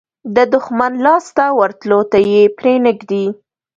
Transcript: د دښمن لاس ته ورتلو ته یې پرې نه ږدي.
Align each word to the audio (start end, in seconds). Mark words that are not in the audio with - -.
د 0.35 0.37
دښمن 0.53 0.93
لاس 1.05 1.25
ته 1.37 1.45
ورتلو 1.59 1.99
ته 2.11 2.17
یې 2.31 2.41
پرې 2.57 2.73
نه 2.85 2.91
ږدي. 2.99 3.25